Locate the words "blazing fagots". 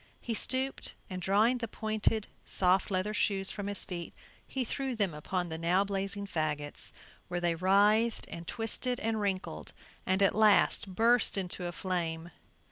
5.83-6.91